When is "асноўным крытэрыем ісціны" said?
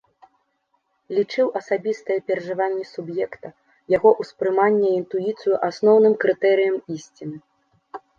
5.69-7.37